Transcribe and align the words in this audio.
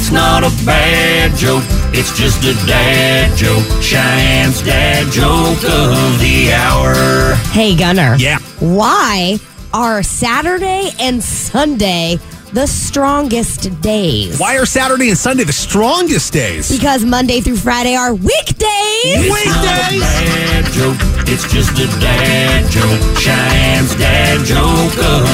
It's 0.00 0.12
not 0.12 0.44
a 0.44 0.50
bad 0.64 1.36
joke, 1.36 1.64
it's 1.92 2.16
just 2.16 2.44
a 2.44 2.54
dad 2.68 3.36
joke. 3.36 3.64
Cheyenne's 3.82 4.62
dad 4.62 5.10
joke 5.12 5.58
of 5.64 6.20
the 6.20 6.52
hour. 6.54 7.34
Hey, 7.50 7.74
Gunner. 7.74 8.14
Yeah. 8.14 8.38
Why 8.60 9.40
are 9.74 10.04
Saturday 10.04 10.90
and 11.00 11.20
Sunday 11.20 12.18
the 12.52 12.66
strongest 12.68 13.80
days? 13.82 14.38
Why 14.38 14.56
are 14.56 14.64
Saturday 14.66 15.08
and 15.08 15.18
Sunday 15.18 15.42
the 15.42 15.52
strongest 15.52 16.32
days? 16.32 16.70
Because 16.70 17.04
Monday 17.04 17.40
through 17.40 17.56
Friday 17.56 17.96
are 17.96 18.14
weekdays. 18.14 18.62
It's 19.02 19.46
not 19.46 19.64
a 19.64 19.94
Weekdays? 19.94 20.00
bad 20.00 20.64
joke, 20.72 20.96
it's 21.26 21.52
just 21.52 21.72
a 21.72 21.86
dad 22.00 22.70
joke. 22.70 23.00
Cheyenne's 23.18 23.96
dad 23.96 24.46
joke 24.46 24.96
of 25.04 25.26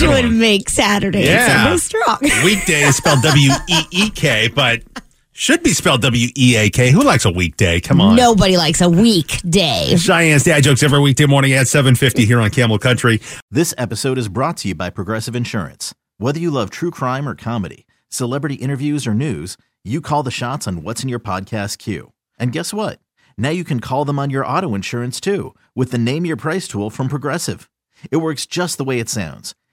the 0.00 0.06
hour. 0.06 0.14
Which 0.14 0.22
would 0.24 0.32
make 0.32 0.68
Saturday 0.70 1.24
Yeah. 1.24 1.70
and 1.72 1.80
Sunday 1.80 2.00
strong. 2.02 2.18
Weekday 2.44 2.82
is 2.82 2.96
spelled 2.96 3.22
W 3.22 3.50
E 3.68 3.80
E 3.90 4.10
K, 4.10 4.48
but 4.48 4.82
should 5.32 5.62
be 5.62 5.70
spelled 5.70 6.02
W 6.02 6.28
E 6.36 6.56
A 6.56 6.70
K. 6.70 6.90
Who 6.90 7.02
likes 7.02 7.24
a 7.24 7.30
weekday? 7.30 7.80
Come 7.80 8.00
on. 8.00 8.16
Nobody 8.16 8.56
likes 8.56 8.80
a 8.80 8.88
weekday. 8.88 9.94
Cheyenne's 9.96 10.44
dad 10.44 10.62
jokes 10.62 10.82
every 10.82 11.00
weekday 11.00 11.26
morning 11.26 11.52
at 11.52 11.66
7.50 11.66 12.24
here 12.24 12.40
on 12.40 12.50
Camel 12.50 12.78
Country. 12.78 13.20
This 13.50 13.74
episode 13.76 14.18
is 14.18 14.28
brought 14.28 14.56
to 14.58 14.68
you 14.68 14.74
by 14.74 14.90
Progressive 14.90 15.36
Insurance. 15.36 15.94
Whether 16.18 16.40
you 16.40 16.50
love 16.50 16.70
true 16.70 16.90
crime 16.90 17.28
or 17.28 17.34
comedy, 17.34 17.86
celebrity 18.08 18.54
interviews 18.54 19.06
or 19.06 19.12
news, 19.14 19.56
you 19.84 20.00
call 20.00 20.22
the 20.22 20.30
shots 20.30 20.66
on 20.66 20.82
what's 20.82 21.02
in 21.02 21.08
your 21.08 21.20
podcast 21.20 21.78
queue. 21.78 22.12
And 22.38 22.50
guess 22.52 22.72
what? 22.72 22.98
Now 23.36 23.50
you 23.50 23.64
can 23.64 23.80
call 23.80 24.04
them 24.06 24.18
on 24.18 24.30
your 24.30 24.46
auto 24.46 24.74
insurance 24.74 25.20
too 25.20 25.54
with 25.74 25.90
the 25.90 25.98
Name 25.98 26.24
Your 26.24 26.36
Price 26.38 26.66
tool 26.66 26.88
from 26.88 27.08
Progressive. 27.08 27.68
It 28.10 28.16
works 28.18 28.46
just 28.46 28.78
the 28.78 28.84
way 28.84 28.98
it 28.98 29.08
sounds. 29.10 29.54